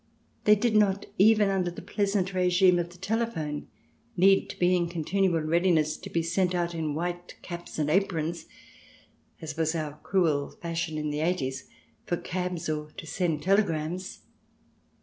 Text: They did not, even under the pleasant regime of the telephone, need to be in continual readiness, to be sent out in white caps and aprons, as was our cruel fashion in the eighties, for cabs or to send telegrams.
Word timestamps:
They 0.45 0.55
did 0.55 0.75
not, 0.75 1.05
even 1.19 1.49
under 1.51 1.69
the 1.69 1.83
pleasant 1.83 2.33
regime 2.33 2.79
of 2.79 2.89
the 2.89 2.97
telephone, 2.97 3.67
need 4.17 4.49
to 4.49 4.57
be 4.57 4.75
in 4.75 4.89
continual 4.89 5.41
readiness, 5.41 5.95
to 5.97 6.09
be 6.09 6.23
sent 6.23 6.55
out 6.55 6.73
in 6.73 6.95
white 6.95 7.35
caps 7.43 7.77
and 7.77 7.87
aprons, 7.87 8.47
as 9.43 9.55
was 9.55 9.75
our 9.75 9.99
cruel 10.01 10.49
fashion 10.49 10.97
in 10.97 11.11
the 11.11 11.19
eighties, 11.19 11.67
for 12.07 12.17
cabs 12.17 12.67
or 12.67 12.89
to 12.97 13.05
send 13.05 13.43
telegrams. 13.43 14.21